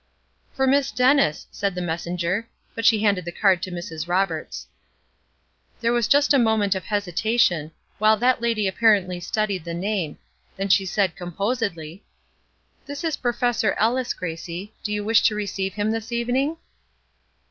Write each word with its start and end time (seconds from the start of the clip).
"For 0.53 0.65
Miss 0.65 0.91
Dennis," 0.91 1.45
said 1.51 1.75
the 1.75 1.79
messenger; 1.83 2.49
but 2.73 2.87
she 2.87 3.03
handed 3.03 3.23
the 3.23 3.31
card 3.31 3.61
to 3.61 3.71
Mrs. 3.71 4.07
Roberts. 4.07 4.65
There 5.79 5.93
was 5.93 6.07
just 6.07 6.33
a 6.33 6.39
moment 6.39 6.73
of 6.73 6.85
hesitation, 6.85 7.69
while 7.99 8.17
that 8.17 8.41
lady 8.41 8.67
apparently 8.67 9.19
studied 9.19 9.63
the 9.63 9.75
name, 9.75 10.17
then 10.57 10.69
she 10.69 10.87
said, 10.87 11.15
composedly: 11.15 12.03
"This 12.87 13.03
is 13.03 13.15
Professor 13.17 13.73
Ellis, 13.77 14.15
Gracie. 14.15 14.73
Do 14.83 14.91
you 14.91 15.03
wish 15.03 15.21
to 15.21 15.35
receive 15.35 15.75
him 15.75 15.91
this 15.91 16.11
evening?" 16.11 16.57